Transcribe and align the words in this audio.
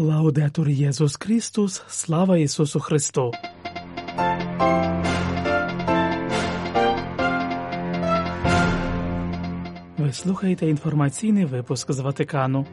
Лаудетур 0.00 0.68
Єсус 0.68 1.16
Христос, 1.16 1.82
слава 1.88 2.38
Ісусу 2.38 2.80
Христу! 2.80 3.32
Ви 9.98 10.12
слухаєте 10.12 10.66
інформаційний 10.68 11.44
випуск 11.44 11.92
з 11.92 11.98
Ватикану. 12.00 12.66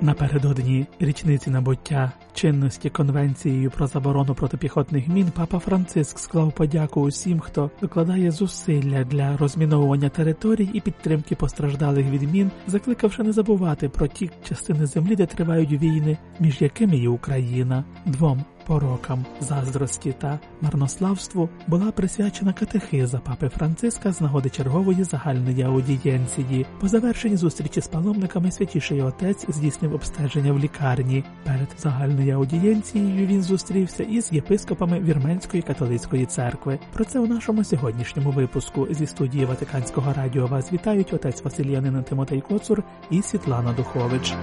Напередодні 0.00 0.86
річниці 1.00 1.50
набуття 1.50 2.12
чинності 2.34 2.90
Конвенцією 2.90 3.70
про 3.70 3.86
заборону 3.86 4.34
протипіхотних 4.34 5.08
мін 5.08 5.32
папа 5.36 5.58
Франциск 5.58 6.18
склав 6.18 6.52
подяку 6.52 7.00
усім, 7.00 7.40
хто 7.40 7.70
викладає 7.80 8.30
зусилля 8.30 9.04
для 9.04 9.36
розміновування 9.36 10.08
територій 10.08 10.70
і 10.72 10.80
підтримки 10.80 11.34
постраждалих 11.34 12.06
від 12.06 12.22
мін, 12.22 12.50
закликавши 12.66 13.22
не 13.22 13.32
забувати 13.32 13.88
про 13.88 14.06
ті 14.06 14.30
частини 14.48 14.86
землі, 14.86 15.16
де 15.16 15.26
тривають 15.26 15.72
війни, 15.72 16.18
між 16.40 16.60
якими 16.60 16.96
є 16.96 17.08
Україна, 17.08 17.84
двом 18.06 18.44
порокам, 18.70 19.26
заздрості 19.40 20.14
та 20.18 20.38
марнославству 20.60 21.48
була 21.66 21.92
присвячена 21.92 22.52
катехиза 22.52 23.18
папи 23.18 23.48
Франциска 23.48 24.12
з 24.12 24.20
нагоди 24.20 24.48
чергової 24.48 25.04
загальної 25.04 25.62
аудієнції. 25.62 26.66
По 26.80 26.88
завершенні 26.88 27.36
зустрічі 27.36 27.80
з 27.80 27.88
паломниками 27.88 28.50
святіший 28.50 29.02
отець 29.02 29.46
здійснив 29.48 29.94
обстеження 29.94 30.52
в 30.52 30.58
лікарні. 30.58 31.24
Перед 31.44 31.68
загальною 31.78 32.19
аудієнцією 32.28 33.26
він 33.26 33.42
зустрівся 33.42 34.02
із 34.02 34.32
єпископами 34.32 35.00
Вірменської 35.00 35.62
католицької 35.62 36.26
церкви. 36.26 36.78
Про 36.92 37.04
це 37.04 37.18
у 37.18 37.26
нашому 37.26 37.64
сьогоднішньому 37.64 38.30
випуску 38.30 38.86
зі 38.90 39.06
студії 39.06 39.44
Ватиканського 39.44 40.12
радіо 40.12 40.46
вас 40.46 40.72
вітають 40.72 41.12
отець 41.12 41.44
Васильянин 41.44 42.02
Тимотей 42.02 42.40
Коцур 42.40 42.82
і 43.10 43.22
Світлана 43.22 43.72
Духович. 43.72 44.34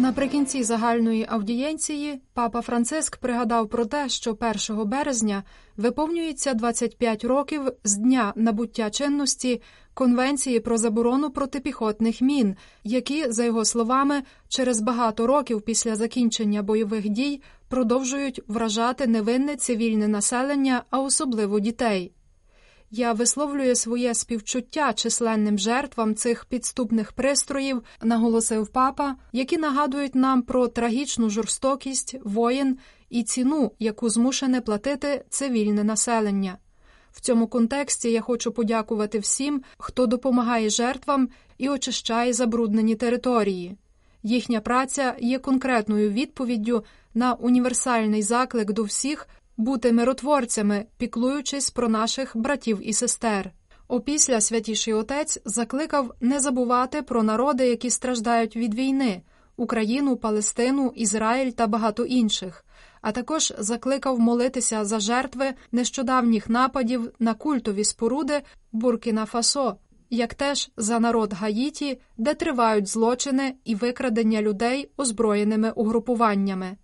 Наприкінці 0.00 0.62
загальної 0.62 1.26
аудієнції 1.28 2.20
папа 2.34 2.60
Франциск 2.60 3.16
пригадав 3.16 3.68
про 3.68 3.86
те, 3.86 4.08
що 4.08 4.36
1 4.68 4.88
березня 4.88 5.42
виповнюється 5.76 6.54
25 6.54 7.24
років 7.24 7.60
з 7.84 7.96
дня 7.96 8.32
набуття 8.36 8.90
чинності 8.90 9.62
Конвенції 9.94 10.60
про 10.60 10.78
заборону 10.78 11.30
протипіхотних 11.30 12.20
мін, 12.20 12.56
які, 12.84 13.30
за 13.30 13.44
його 13.44 13.64
словами, 13.64 14.22
через 14.48 14.80
багато 14.80 15.26
років 15.26 15.62
після 15.62 15.96
закінчення 15.96 16.62
бойових 16.62 17.08
дій 17.08 17.42
продовжують 17.68 18.40
вражати 18.48 19.06
невинне 19.06 19.56
цивільне 19.56 20.08
населення, 20.08 20.82
а 20.90 21.00
особливо 21.00 21.60
дітей. 21.60 22.12
Я 22.92 23.12
висловлюю 23.12 23.76
своє 23.76 24.14
співчуття 24.14 24.92
численним 24.92 25.58
жертвам 25.58 26.14
цих 26.14 26.44
підступних 26.44 27.12
пристроїв, 27.12 27.82
наголосив 28.02 28.68
папа, 28.68 29.16
які 29.32 29.58
нагадують 29.58 30.14
нам 30.14 30.42
про 30.42 30.68
трагічну 30.68 31.30
жорстокість 31.30 32.16
воїн 32.24 32.78
і 33.10 33.22
ціну, 33.22 33.72
яку 33.78 34.08
змушене 34.08 34.60
платити 34.60 35.24
цивільне 35.28 35.84
населення. 35.84 36.58
В 37.12 37.20
цьому 37.20 37.46
контексті 37.46 38.10
я 38.10 38.20
хочу 38.20 38.52
подякувати 38.52 39.18
всім, 39.18 39.62
хто 39.78 40.06
допомагає 40.06 40.70
жертвам 40.70 41.28
і 41.58 41.68
очищає 41.68 42.32
забруднені 42.32 42.94
території. 42.94 43.76
Їхня 44.22 44.60
праця 44.60 45.16
є 45.20 45.38
конкретною 45.38 46.10
відповіддю 46.10 46.84
на 47.14 47.34
універсальний 47.34 48.22
заклик 48.22 48.72
до 48.72 48.82
всіх 48.82 49.28
бути 49.60 49.92
миротворцями, 49.92 50.86
піклуючись 50.98 51.70
про 51.70 51.88
наших 51.88 52.36
братів 52.36 52.78
і 52.82 52.92
сестер. 52.92 53.50
Опісля 53.88 54.40
святіший 54.40 54.94
отець 54.94 55.38
закликав 55.44 56.14
не 56.20 56.40
забувати 56.40 57.02
про 57.02 57.22
народи, 57.22 57.68
які 57.68 57.90
страждають 57.90 58.56
від 58.56 58.74
війни 58.74 59.22
Україну, 59.56 60.16
Палестину, 60.16 60.92
Ізраїль 60.96 61.50
та 61.50 61.66
багато 61.66 62.04
інших, 62.04 62.64
а 63.02 63.12
також 63.12 63.52
закликав 63.58 64.18
молитися 64.20 64.84
за 64.84 65.00
жертви 65.00 65.52
нещодавніх 65.72 66.48
нападів 66.48 67.12
на 67.18 67.34
культові 67.34 67.84
споруди 67.84 68.42
Буркіна 68.72 69.26
Фасо, 69.26 69.76
як 70.10 70.34
теж 70.34 70.70
за 70.76 71.00
народ 71.00 71.32
Гаїті, 71.32 72.00
де 72.18 72.34
тривають 72.34 72.88
злочини 72.88 73.54
і 73.64 73.74
викрадення 73.74 74.42
людей 74.42 74.90
озброєними 74.96 75.70
угрупуваннями. 75.70 76.76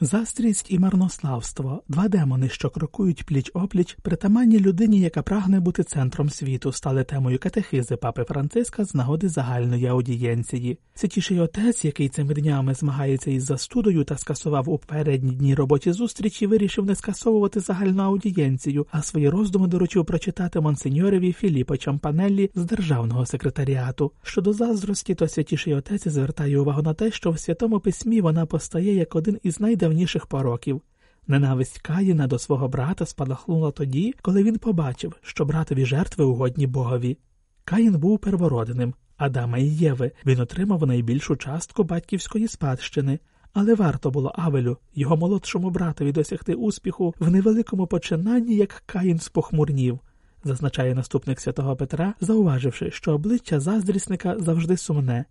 Застрість 0.00 0.66
і 0.70 0.78
марнославство 0.78 1.82
два 1.88 2.08
демони, 2.08 2.48
що 2.48 2.70
крокують 2.70 3.26
пліч 3.26 3.50
опліч, 3.54 3.96
притаманні 4.02 4.60
людині, 4.60 5.00
яка 5.00 5.22
прагне 5.22 5.60
бути 5.60 5.84
центром 5.84 6.30
світу, 6.30 6.72
стали 6.72 7.04
темою 7.04 7.38
катехизи 7.38 7.96
папи 7.96 8.24
Франциска 8.24 8.84
з 8.84 8.94
нагоди 8.94 9.28
загальної 9.28 9.86
аудієнції. 9.86 10.78
Святіший 10.94 11.40
отець, 11.40 11.84
який 11.84 12.08
цими 12.08 12.34
днями 12.34 12.74
змагається 12.74 13.30
із 13.30 13.44
застудою 13.44 14.04
та 14.04 14.18
скасував 14.18 14.68
у 14.68 14.78
передні 14.78 15.32
дні 15.32 15.54
роботі 15.54 15.92
зустрічі, 15.92 16.46
вирішив 16.46 16.84
не 16.84 16.94
скасовувати 16.94 17.60
загальну 17.60 18.02
аудієнцію, 18.02 18.86
а 18.90 19.02
свої 19.02 19.28
роздуми 19.28 19.66
доручив 19.66 20.04
прочитати 20.04 20.60
монсеньореві 20.60 21.32
Філіппо 21.32 21.76
Чампанеллі 21.76 22.50
з 22.54 22.64
державного 22.64 23.26
секретаріату. 23.26 24.12
Щодо 24.22 24.52
заздрості, 24.52 25.14
то 25.14 25.28
святіший 25.28 25.74
отець 25.74 26.08
звертає 26.08 26.58
увагу 26.58 26.82
на 26.82 26.94
те, 26.94 27.10
що 27.10 27.30
в 27.30 27.38
святому 27.38 27.80
письмі 27.80 28.20
вона 28.20 28.46
постає 28.46 28.94
як 28.94 29.16
один 29.16 29.38
із 29.42 29.60
найдавніших 29.84 30.22
давніших 30.22 30.26
пороків. 30.26 30.82
Ненависть 31.26 31.78
Каїна 31.78 32.26
до 32.26 32.38
свого 32.38 32.68
брата 32.68 33.06
спалахнула 33.06 33.70
тоді, 33.70 34.14
коли 34.22 34.42
він 34.42 34.58
побачив, 34.58 35.12
що 35.22 35.44
братові 35.44 35.84
жертви 35.86 36.24
угодні 36.24 36.66
Богові. 36.66 37.18
Каїн 37.64 37.98
був 37.98 38.18
первородним, 38.18 38.94
Адама 39.16 39.58
і 39.58 39.66
Єви, 39.66 40.12
він 40.26 40.40
отримав 40.40 40.86
найбільшу 40.86 41.36
частку 41.36 41.84
батьківської 41.84 42.48
спадщини, 42.48 43.18
але 43.52 43.74
варто 43.74 44.10
було 44.10 44.32
Авелю, 44.34 44.78
його 44.94 45.16
молодшому 45.16 45.70
братові, 45.70 46.12
досягти 46.12 46.54
успіху 46.54 47.14
в 47.18 47.30
невеликому 47.30 47.86
починанні, 47.86 48.56
як 48.56 48.82
Каїн 48.86 49.18
спохмурнів, 49.18 50.00
зазначає 50.44 50.94
наступник 50.94 51.40
святого 51.40 51.76
Петра, 51.76 52.14
зауваживши, 52.20 52.90
що 52.90 53.12
обличчя 53.12 53.60
заздрісника 53.60 54.36
завжди 54.38 54.76
сумне. 54.76 55.24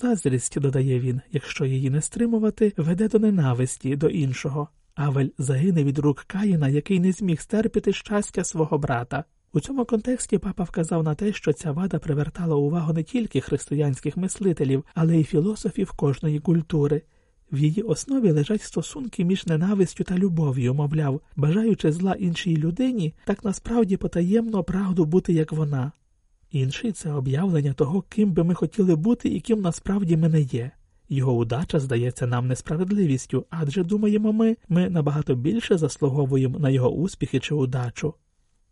Заздрість, 0.00 0.60
додає 0.60 1.00
він, 1.00 1.20
якщо 1.32 1.64
її 1.64 1.90
не 1.90 2.02
стримувати, 2.02 2.72
веде 2.76 3.08
до 3.08 3.18
ненависті 3.18 3.96
до 3.96 4.08
іншого. 4.08 4.68
Авель 4.94 5.28
загине 5.38 5.84
від 5.84 5.98
рук 5.98 6.24
Каїна, 6.26 6.68
який 6.68 7.00
не 7.00 7.12
зміг 7.12 7.40
стерпіти 7.40 7.92
щастя 7.92 8.44
свого 8.44 8.78
брата. 8.78 9.24
У 9.52 9.60
цьому 9.60 9.84
контексті 9.84 10.38
папа 10.38 10.64
вказав 10.64 11.02
на 11.02 11.14
те, 11.14 11.32
що 11.32 11.52
ця 11.52 11.72
вада 11.72 11.98
привертала 11.98 12.56
увагу 12.56 12.92
не 12.92 13.02
тільки 13.02 13.40
християнських 13.40 14.16
мислителів, 14.16 14.84
але 14.94 15.16
й 15.16 15.24
філософів 15.24 15.92
кожної 15.92 16.38
культури. 16.40 17.02
В 17.52 17.58
її 17.58 17.82
основі 17.82 18.30
лежать 18.30 18.62
стосунки 18.62 19.24
між 19.24 19.46
ненавистю 19.46 20.04
та 20.04 20.18
любов'ю, 20.18 20.74
мовляв, 20.74 21.20
бажаючи 21.36 21.92
зла 21.92 22.12
іншій 22.12 22.56
людині, 22.56 23.14
так 23.24 23.44
насправді 23.44 23.96
потаємно 23.96 24.64
прагну 24.64 25.04
бути 25.04 25.32
як 25.32 25.52
вона. 25.52 25.92
Інший 26.50 26.92
це 26.92 27.12
об'явлення 27.12 27.72
того, 27.72 28.02
ким 28.02 28.32
би 28.32 28.44
ми 28.44 28.54
хотіли 28.54 28.96
бути 28.96 29.28
і 29.28 29.40
ким 29.40 29.60
насправді 29.60 30.16
ми 30.16 30.28
не 30.28 30.40
є. 30.40 30.70
Його 31.08 31.36
удача 31.36 31.80
здається 31.80 32.26
нам 32.26 32.48
несправедливістю, 32.48 33.46
адже 33.50 33.84
думаємо 33.84 34.32
ми, 34.32 34.56
ми 34.68 34.90
набагато 34.90 35.34
більше 35.34 35.78
заслуговуємо 35.78 36.58
на 36.58 36.70
його 36.70 36.90
успіхи 36.90 37.40
чи 37.40 37.54
удачу. 37.54 38.14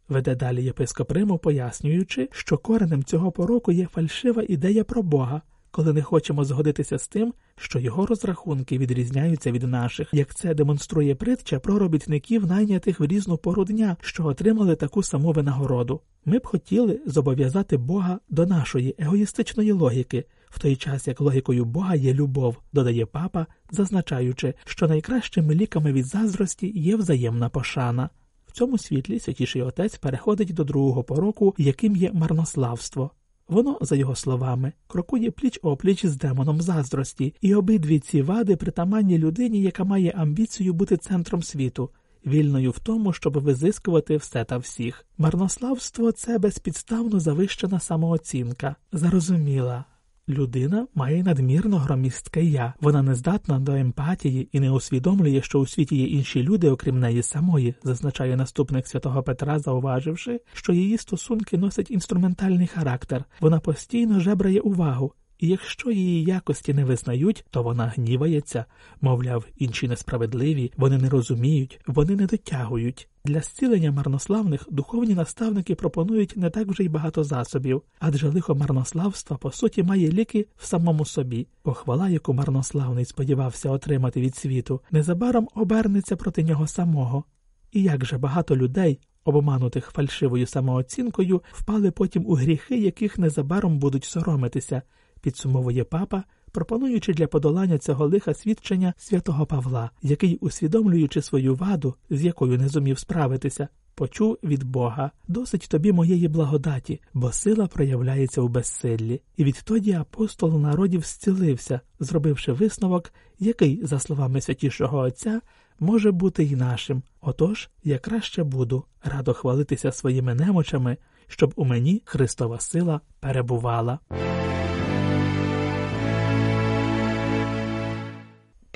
Веде 0.08 0.34
далі 0.34 0.64
єпископ 0.64 1.12
Риму, 1.12 1.38
пояснюючи, 1.38 2.28
що 2.32 2.58
коренем 2.58 3.04
цього 3.04 3.32
пороку 3.32 3.72
є 3.72 3.86
фальшива 3.86 4.42
ідея 4.48 4.84
про 4.84 5.02
Бога, 5.02 5.42
коли 5.76 5.92
не 5.92 6.02
хочемо 6.02 6.44
згодитися 6.44 6.98
з 6.98 7.08
тим, 7.08 7.34
що 7.56 7.78
його 7.78 8.06
розрахунки 8.06 8.78
відрізняються 8.78 9.52
від 9.52 9.62
наших, 9.62 10.08
як 10.12 10.34
це 10.34 10.54
демонструє 10.54 11.14
притча 11.14 11.58
про 11.58 11.78
робітників, 11.78 12.46
найнятих 12.46 13.00
в 13.00 13.06
різну 13.06 13.36
пору 13.36 13.64
дня, 13.64 13.96
що 14.00 14.26
отримали 14.26 14.76
таку 14.76 15.02
саму 15.02 15.32
винагороду. 15.32 16.00
Ми 16.24 16.38
б 16.38 16.46
хотіли 16.46 17.00
зобов'язати 17.06 17.76
Бога 17.76 18.18
до 18.28 18.46
нашої 18.46 18.94
егоїстичної 18.98 19.72
логіки, 19.72 20.24
в 20.48 20.58
той 20.58 20.76
час 20.76 21.06
як 21.06 21.20
логікою 21.20 21.64
Бога 21.64 21.94
є 21.94 22.14
любов, 22.14 22.56
додає 22.72 23.06
папа, 23.06 23.46
зазначаючи, 23.70 24.54
що 24.64 24.88
найкращими 24.88 25.54
ліками 25.54 25.92
від 25.92 26.06
заздрості 26.06 26.72
є 26.74 26.96
взаємна 26.96 27.48
пошана. 27.48 28.10
В 28.46 28.52
цьому 28.52 28.78
світлі 28.78 29.20
святіший 29.20 29.62
отець 29.62 29.96
переходить 29.96 30.54
до 30.54 30.64
другого 30.64 31.04
пороку, 31.04 31.54
яким 31.58 31.96
є 31.96 32.10
марнославство. 32.12 33.10
Воно, 33.48 33.78
за 33.80 33.96
його 33.96 34.16
словами, 34.16 34.72
крокує 34.86 35.30
пліч 35.30 35.58
опліч 35.62 36.06
з 36.06 36.16
демоном 36.16 36.60
заздрості, 36.60 37.34
і 37.40 37.54
обидві 37.54 37.98
ці 37.98 38.22
вади 38.22 38.56
притаманні 38.56 39.18
людині, 39.18 39.62
яка 39.62 39.84
має 39.84 40.10
амбіцію 40.10 40.74
бути 40.74 40.96
центром 40.96 41.42
світу, 41.42 41.90
вільною 42.26 42.70
в 42.70 42.78
тому, 42.78 43.12
щоб 43.12 43.38
визискувати 43.38 44.16
все 44.16 44.44
та 44.44 44.58
всіх. 44.58 45.06
Марнославство 45.18 46.12
це 46.12 46.38
безпідставно 46.38 47.20
завищена 47.20 47.80
самооцінка, 47.80 48.76
зарозуміла, 48.92 49.84
Людина 50.28 50.86
має 50.94 51.22
надмірно 51.22 51.78
громістке 51.78 52.44
я, 52.44 52.74
вона 52.80 53.02
не 53.02 53.14
здатна 53.14 53.58
до 53.58 53.72
емпатії 53.72 54.48
і 54.52 54.60
не 54.60 54.70
усвідомлює, 54.70 55.42
що 55.42 55.58
у 55.58 55.66
світі 55.66 55.96
є 55.96 56.06
інші 56.06 56.42
люди, 56.42 56.70
окрім 56.70 57.00
неї 57.00 57.22
самої, 57.22 57.74
зазначає 57.82 58.36
наступник 58.36 58.86
святого 58.86 59.22
Петра, 59.22 59.58
зауваживши, 59.58 60.40
що 60.52 60.72
її 60.72 60.98
стосунки 60.98 61.58
носять 61.58 61.90
інструментальний 61.90 62.66
характер, 62.66 63.24
вона 63.40 63.60
постійно 63.60 64.20
жебрає 64.20 64.60
увагу. 64.60 65.12
І 65.38 65.48
якщо 65.48 65.90
її 65.90 66.24
якості 66.24 66.74
не 66.74 66.84
визнають, 66.84 67.44
то 67.50 67.62
вона 67.62 67.86
гнівається, 67.86 68.64
мовляв, 69.00 69.46
інші 69.56 69.88
несправедливі, 69.88 70.72
вони 70.76 70.98
не 70.98 71.08
розуміють, 71.08 71.80
вони 71.86 72.16
не 72.16 72.26
дотягують. 72.26 73.08
Для 73.24 73.40
зцілення 73.40 73.92
марнославних 73.92 74.66
духовні 74.70 75.14
наставники 75.14 75.74
пропонують 75.74 76.36
не 76.36 76.50
так 76.50 76.68
вже 76.68 76.84
й 76.84 76.88
багато 76.88 77.24
засобів, 77.24 77.82
адже 77.98 78.28
лихо 78.28 78.54
марнославства 78.54 79.36
по 79.36 79.50
суті 79.52 79.82
має 79.82 80.12
ліки 80.12 80.46
в 80.56 80.66
самому 80.66 81.04
собі. 81.04 81.46
Похвала, 81.62 82.08
яку 82.08 82.34
марнославний 82.34 83.04
сподівався 83.04 83.70
отримати 83.70 84.20
від 84.20 84.36
світу, 84.36 84.80
незабаром 84.90 85.48
обернеться 85.54 86.16
проти 86.16 86.42
нього 86.42 86.66
самого. 86.66 87.24
І 87.72 87.82
як 87.82 88.04
же 88.04 88.18
багато 88.18 88.56
людей, 88.56 89.00
обманутих 89.24 89.90
фальшивою 89.90 90.46
самооцінкою, 90.46 91.42
впали 91.52 91.90
потім 91.90 92.26
у 92.26 92.34
гріхи, 92.34 92.78
яких 92.78 93.18
незабаром 93.18 93.78
будуть 93.78 94.04
соромитися 94.04 94.82
підсумовує 95.20 95.84
папа, 95.84 96.24
пропонуючи 96.52 97.12
для 97.12 97.26
подолання 97.26 97.78
цього 97.78 98.06
лиха 98.06 98.34
свідчення 98.34 98.94
святого 98.98 99.46
Павла, 99.46 99.90
який, 100.02 100.36
усвідомлюючи 100.36 101.22
свою 101.22 101.54
ваду, 101.54 101.94
з 102.10 102.24
якою 102.24 102.58
не 102.58 102.68
зумів 102.68 102.98
справитися, 102.98 103.68
почув 103.94 104.38
від 104.42 104.64
Бога 104.64 105.10
досить 105.28 105.68
тобі 105.68 105.92
моєї 105.92 106.28
благодаті, 106.28 107.00
бо 107.14 107.32
сила 107.32 107.66
проявляється 107.66 108.40
у 108.40 108.48
безсиллі. 108.48 109.20
І 109.36 109.44
відтоді 109.44 109.92
апостол 109.92 110.60
народів 110.60 111.02
зцілився, 111.04 111.80
зробивши 112.00 112.52
висновок, 112.52 113.12
який, 113.38 113.86
за 113.86 113.98
словами 113.98 114.40
святішого 114.40 114.98
Отця, 114.98 115.40
може 115.80 116.10
бути 116.10 116.44
й 116.44 116.56
нашим. 116.56 117.02
Отож, 117.20 117.70
я 117.84 117.98
краще 117.98 118.44
буду 118.44 118.84
радо 119.04 119.34
хвалитися 119.34 119.92
своїми 119.92 120.34
немочами, 120.34 120.96
щоб 121.26 121.52
у 121.56 121.64
мені 121.64 122.02
Христова 122.04 122.60
сила 122.60 123.00
перебувала. 123.20 123.98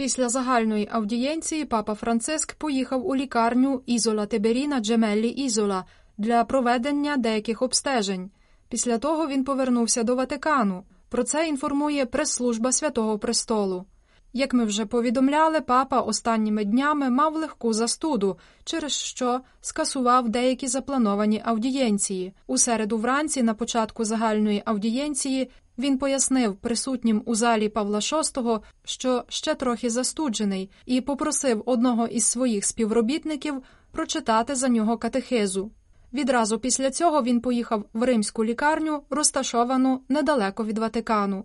Після 0.01 0.29
загальної 0.29 0.89
аудієнції 0.93 1.65
папа 1.65 1.95
Франциск 1.95 2.55
поїхав 2.55 3.07
у 3.07 3.17
лікарню 3.17 3.83
Ізола 3.87 4.27
Теберіна 4.27 4.81
Джемеллі 4.81 5.29
Ізола 5.29 5.85
для 6.19 6.45
проведення 6.45 7.17
деяких 7.17 7.63
обстежень. 7.63 8.31
Після 8.69 8.99
того 8.99 9.27
він 9.27 9.45
повернувся 9.45 10.03
до 10.03 10.17
Ватикану. 10.17 10.85
Про 11.09 11.25
це 11.25 11.49
інформує 11.49 12.07
прес-служба 12.07 12.73
Святого 12.73 13.19
Престолу. 13.19 13.85
Як 14.33 14.55
ми 14.55 14.65
вже 14.65 14.87
повідомляли, 14.87 15.61
папа 15.61 16.01
останніми 16.01 16.65
днями 16.65 17.11
мав 17.11 17.35
легку 17.37 17.73
застуду, 17.73 18.39
через 18.65 18.93
що 18.93 19.41
скасував 19.61 20.29
деякі 20.29 20.69
заплановані 20.69 21.43
аудієнції. 21.45 22.33
У 22.47 22.59
середу 22.59 22.99
вранці, 22.99 23.43
на 23.43 23.55
початку 23.55 24.05
загальної 24.05 24.63
аудієнції, 24.65 25.51
він 25.81 25.99
пояснив 25.99 26.57
присутнім 26.57 27.23
у 27.27 27.35
залі 27.35 27.69
Павла 27.69 27.99
VI, 27.99 28.61
що 28.85 29.25
ще 29.29 29.55
трохи 29.55 29.91
застуджений, 29.91 30.71
і 30.87 31.01
попросив 31.01 31.63
одного 31.67 32.07
із 32.07 32.25
своїх 32.27 32.65
співробітників 32.65 33.63
прочитати 33.93 34.55
за 34.55 34.69
нього 34.69 34.99
катехизу. 34.99 35.71
Відразу 36.13 36.59
після 36.59 36.91
цього 36.91 37.23
він 37.23 37.41
поїхав 37.41 37.85
в 37.93 38.03
римську 38.03 38.45
лікарню, 38.45 39.03
розташовану 39.11 40.03
недалеко 40.09 40.65
від 40.65 40.79
Ватикану. 40.79 41.45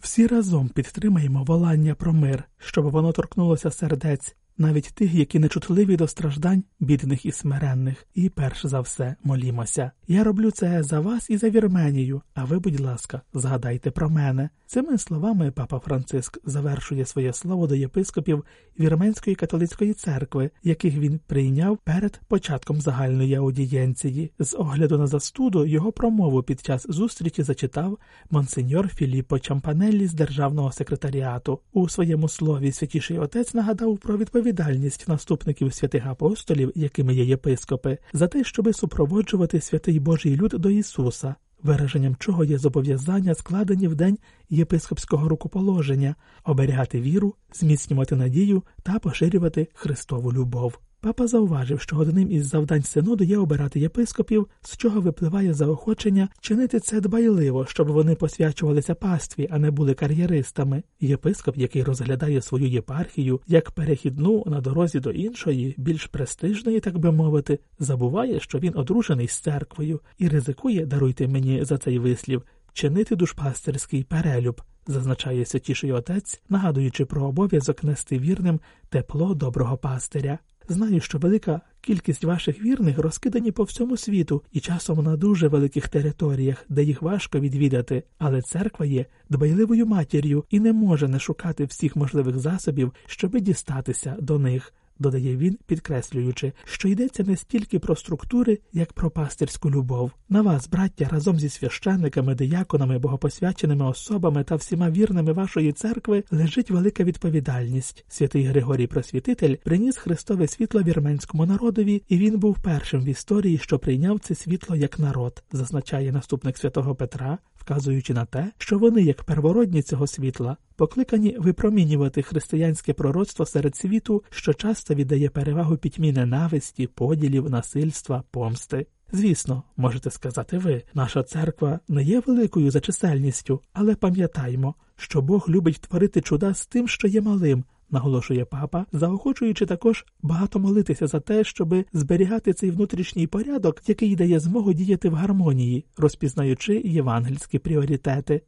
Всі 0.00 0.26
разом 0.26 0.68
підтримаємо 0.68 1.44
волання 1.44 1.94
про 1.94 2.12
мир, 2.12 2.44
щоб 2.58 2.90
воно 2.90 3.12
торкнулося 3.12 3.70
сердець 3.70 4.36
навіть 4.58 4.92
тих, 4.94 5.14
які 5.14 5.38
нечутливі 5.38 5.96
до 5.96 6.08
страждань, 6.08 6.64
бідних 6.80 7.26
і 7.26 7.32
смиренних, 7.32 8.06
і 8.14 8.28
перш 8.28 8.66
за 8.66 8.80
все 8.80 9.16
молімося. 9.24 9.90
Я 10.08 10.24
роблю 10.24 10.50
це 10.50 10.82
за 10.82 11.00
вас 11.00 11.30
і 11.30 11.36
за 11.36 11.50
Вірменію, 11.50 12.22
а 12.34 12.44
ви, 12.44 12.58
будь 12.58 12.80
ласка, 12.80 13.22
згадайте 13.34 13.90
про 13.90 14.10
мене. 14.10 14.50
Цими 14.66 14.98
словами 14.98 15.50
папа 15.50 15.78
Франциск 15.78 16.38
завершує 16.44 17.04
своє 17.04 17.32
слово 17.32 17.66
до 17.66 17.74
єпископів 17.74 18.44
Вірменської 18.80 19.36
католицької 19.36 19.92
церкви, 19.92 20.50
яких 20.62 20.94
він 20.94 21.20
прийняв 21.26 21.78
перед 21.78 22.20
початком 22.28 22.80
загальної 22.80 23.34
аудієнції. 23.34 24.32
З 24.38 24.56
огляду 24.56 24.98
на 24.98 25.06
застуду 25.06 25.66
його 25.66 25.92
промову 25.92 26.42
під 26.42 26.60
час 26.60 26.86
зустрічі 26.88 27.42
зачитав 27.42 27.98
монсеньор 28.30 28.88
Філіппо 28.88 29.38
Чампанеллі 29.38 30.06
з 30.06 30.14
державного 30.14 30.72
секретаріату. 30.72 31.60
У 31.72 31.88
своєму 31.88 32.28
слові 32.28 32.72
святіший 32.72 33.18
отець 33.18 33.54
нагадав 33.54 33.98
про 33.98 34.16
відповідальність 34.40 35.08
наступників 35.08 35.74
святих 35.74 36.06
апостолів, 36.06 36.72
якими 36.74 37.14
є 37.14 37.24
єпископи, 37.24 37.98
за 38.12 38.28
те, 38.28 38.44
щоби 38.44 38.72
супроводжувати 38.72 39.60
святий 39.60 40.00
Божий 40.00 40.36
люд 40.36 40.54
до 40.58 40.70
Ісуса 40.70 41.34
вираженням 41.62 42.16
чого 42.16 42.44
є 42.44 42.58
зобов'язання, 42.58 43.34
складені 43.34 43.88
в 43.88 43.94
день 43.94 44.18
єпископського 44.50 45.28
рукоположення, 45.28 46.14
оберігати 46.44 47.00
віру, 47.00 47.34
зміцнювати 47.52 48.16
надію 48.16 48.62
та 48.82 48.98
поширювати 48.98 49.68
Христову 49.74 50.32
любов. 50.32 50.78
Папа 51.02 51.26
зауважив, 51.26 51.80
що 51.80 51.96
одним 51.96 52.30
із 52.30 52.46
завдань 52.46 52.82
синоду 52.82 53.24
є 53.24 53.38
обирати 53.38 53.80
єпископів, 53.80 54.46
з 54.62 54.76
чого 54.76 55.00
випливає 55.00 55.54
заохочення 55.54 56.28
чинити 56.40 56.80
це 56.80 57.00
дбайливо, 57.00 57.66
щоб 57.66 57.88
вони 57.88 58.14
посвячувалися 58.14 58.94
пастві, 58.94 59.48
а 59.50 59.58
не 59.58 59.70
були 59.70 59.94
кар'єристами. 59.94 60.82
Єпископ, 61.00 61.56
який 61.56 61.82
розглядає 61.82 62.42
свою 62.42 62.66
єпархію 62.66 63.40
як 63.46 63.70
перехідну 63.70 64.44
на 64.46 64.60
дорозі 64.60 65.00
до 65.00 65.10
іншої, 65.10 65.74
більш 65.78 66.06
престижної, 66.06 66.80
так 66.80 66.98
би 66.98 67.12
мовити, 67.12 67.58
забуває, 67.78 68.40
що 68.40 68.58
він 68.58 68.72
одружений 68.76 69.28
з 69.28 69.38
церквою, 69.38 70.00
і 70.18 70.28
ризикує, 70.28 70.86
даруйте 70.86 71.28
мені 71.28 71.64
за 71.64 71.78
цей 71.78 71.98
вислів, 71.98 72.42
чинити 72.72 73.16
душпастерський 73.16 74.04
перелюб. 74.04 74.62
Зазначає 74.86 75.44
святіший 75.44 75.92
отець, 75.92 76.40
нагадуючи 76.48 77.04
про 77.04 77.24
обов'язок 77.26 77.84
нести 77.84 78.18
вірним 78.18 78.60
тепло 78.88 79.34
доброго 79.34 79.76
пастиря. 79.76 80.38
Знаю, 80.70 81.00
що 81.00 81.18
велика 81.18 81.60
кількість 81.80 82.24
ваших 82.24 82.62
вірних 82.62 82.98
розкидані 82.98 83.52
по 83.52 83.62
всьому 83.62 83.96
світу 83.96 84.42
і 84.52 84.60
часом 84.60 85.04
на 85.04 85.16
дуже 85.16 85.48
великих 85.48 85.88
територіях, 85.88 86.64
де 86.68 86.84
їх 86.84 87.02
важко 87.02 87.40
відвідати, 87.40 88.02
але 88.18 88.42
церква 88.42 88.86
є 88.86 89.06
дбайливою 89.30 89.86
матір'ю 89.86 90.44
і 90.50 90.60
не 90.60 90.72
може 90.72 91.08
не 91.08 91.18
шукати 91.18 91.64
всіх 91.64 91.96
можливих 91.96 92.38
засобів, 92.38 92.92
щоби 93.06 93.40
дістатися 93.40 94.16
до 94.20 94.38
них 94.38 94.72
додає 95.00 95.36
він, 95.36 95.58
підкреслюючи, 95.66 96.52
що 96.64 96.88
йдеться 96.88 97.24
не 97.24 97.36
стільки 97.36 97.78
про 97.78 97.96
структури, 97.96 98.58
як 98.72 98.92
про 98.92 99.10
пастирську 99.10 99.70
любов. 99.70 100.10
На 100.28 100.42
вас, 100.42 100.68
браття, 100.68 101.08
разом 101.10 101.38
зі 101.40 101.48
священниками, 101.48 102.34
дияконами, 102.34 102.98
богопосвяченими 102.98 103.84
особами 103.84 104.44
та 104.44 104.54
всіма 104.54 104.90
вірними 104.90 105.32
вашої 105.32 105.72
церкви 105.72 106.24
лежить 106.30 106.70
велика 106.70 107.04
відповідальність. 107.04 108.04
Святий 108.08 108.44
Григорій 108.44 108.86
Просвітитель 108.86 109.56
приніс 109.56 109.96
Христове 109.96 110.48
світло 110.48 110.82
вірменському 110.82 111.46
народові, 111.46 112.02
і 112.08 112.18
він 112.18 112.38
був 112.38 112.58
першим 112.62 113.00
в 113.00 113.08
історії, 113.08 113.58
що 113.58 113.78
прийняв 113.78 114.18
це 114.18 114.34
світло 114.34 114.76
як 114.76 114.98
народ, 114.98 115.42
зазначає 115.52 116.12
наступник 116.12 116.58
святого 116.58 116.94
Петра 116.94 117.38
вказуючи 117.60 118.14
на 118.14 118.24
те, 118.24 118.52
що 118.58 118.78
вони, 118.78 119.02
як 119.02 119.22
первородні 119.22 119.82
цього 119.82 120.06
світла, 120.06 120.56
покликані 120.76 121.36
випромінювати 121.38 122.22
християнське 122.22 122.92
пророцтво 122.92 123.46
серед 123.46 123.76
світу, 123.76 124.24
що 124.30 124.54
часто 124.54 124.94
віддає 124.94 125.30
перевагу 125.30 125.76
пітьмі 125.76 126.12
ненависті, 126.12 126.86
поділів, 126.86 127.50
насильства, 127.50 128.22
помсти. 128.30 128.86
Звісно, 129.12 129.62
можете 129.76 130.10
сказати 130.10 130.58
ви, 130.58 130.82
наша 130.94 131.22
церква 131.22 131.80
не 131.88 132.02
є 132.02 132.22
великою 132.26 132.70
за 132.70 132.80
чисельністю, 132.80 133.60
але 133.72 133.94
пам'ятаймо, 133.94 134.74
що 134.96 135.22
Бог 135.22 135.46
любить 135.48 135.80
творити 135.80 136.20
чуда 136.20 136.54
з 136.54 136.66
тим, 136.66 136.88
що 136.88 137.08
є 137.08 137.20
малим, 137.20 137.64
наголошує 137.90 138.44
папа, 138.44 138.86
заохочуючи 138.92 139.66
також 139.66 140.04
багато 140.22 140.58
молитися 140.58 141.06
за 141.06 141.20
те, 141.20 141.44
щоби 141.44 141.84
зберігати 141.92 142.52
цей 142.52 142.70
внутрішній 142.70 143.26
порядок, 143.26 143.82
який 143.86 144.16
дає 144.16 144.40
змогу 144.40 144.72
діяти 144.72 145.08
в 145.08 145.14
гармонії, 145.14 145.84
розпізнаючи 145.96 146.82
євангельські 146.84 147.58
пріоритети. 147.58 148.42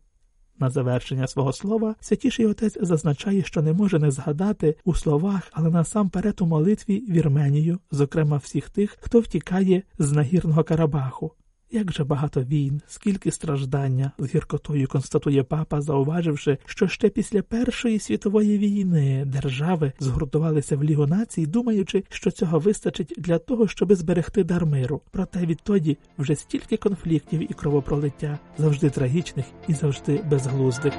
На 0.58 0.70
завершення 0.70 1.26
свого 1.26 1.52
слова 1.52 1.94
святіший 2.00 2.46
отець 2.46 2.78
зазначає, 2.80 3.42
що 3.42 3.62
не 3.62 3.72
може 3.72 3.98
не 3.98 4.10
згадати 4.10 4.76
у 4.84 4.94
словах, 4.94 5.48
але 5.52 5.70
насамперед 5.70 6.40
у 6.40 6.46
молитві 6.46 7.04
Вірменію, 7.08 7.78
зокрема 7.90 8.36
всіх 8.36 8.70
тих, 8.70 8.96
хто 9.00 9.20
втікає 9.20 9.82
з 9.98 10.12
нагірного 10.12 10.64
Карабаху. 10.64 11.32
Як 11.74 11.92
же 11.92 12.04
багато 12.04 12.42
війн, 12.42 12.80
скільки 12.86 13.30
страждання, 13.30 14.12
з 14.18 14.34
гіркотою 14.34 14.88
констатує 14.88 15.42
папа, 15.42 15.80
зауваживши, 15.80 16.58
що 16.66 16.88
ще 16.88 17.08
після 17.08 17.42
Першої 17.42 17.98
світової 17.98 18.58
війни 18.58 19.24
держави 19.26 19.92
згуртувалися 19.98 20.76
в 20.76 20.84
Лігу 20.84 21.06
націй, 21.06 21.46
думаючи, 21.46 22.04
що 22.10 22.30
цього 22.30 22.58
вистачить 22.58 23.14
для 23.18 23.38
того, 23.38 23.68
щоб 23.68 23.94
зберегти 23.94 24.44
дар 24.44 24.66
миру. 24.66 25.00
Проте 25.10 25.46
відтоді 25.46 25.98
вже 26.18 26.34
стільки 26.34 26.76
конфліктів 26.76 27.50
і 27.52 27.54
кровопролиття, 27.54 28.38
завжди 28.58 28.90
трагічних 28.90 29.46
і 29.68 29.74
завжди 29.74 30.24
безглуздих. 30.30 30.92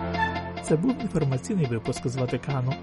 Це 0.64 0.76
був 0.76 0.96
інформаційний 1.02 1.66
випуск 1.66 2.08
з 2.08 2.16
Ватикану. 2.16 2.74